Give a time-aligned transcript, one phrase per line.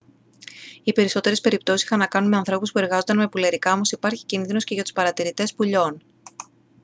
[0.83, 4.63] οι περισσότερες περιπτώσεις είχαν να κάνουν με ανθρώπους που εργάζονταν με πουλερικά όμως υπάρχει κίνδυνος
[4.63, 6.01] και για τους παρατηρητές πουλιών